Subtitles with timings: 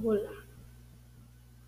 [0.00, 0.30] 不啦